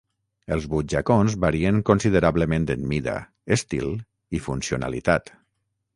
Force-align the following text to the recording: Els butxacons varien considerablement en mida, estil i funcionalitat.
Els 0.53 0.63
butxacons 0.69 1.35
varien 1.43 1.77
considerablement 1.89 2.67
en 2.77 2.87
mida, 2.95 3.15
estil 3.57 3.95
i 4.39 4.45
funcionalitat. 4.51 5.35